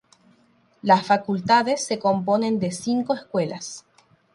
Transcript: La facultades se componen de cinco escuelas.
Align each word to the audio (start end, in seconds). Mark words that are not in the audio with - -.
La 0.81 0.99
facultades 0.99 1.85
se 1.85 1.99
componen 1.99 2.57
de 2.59 2.71
cinco 2.71 3.13
escuelas. 3.13 3.85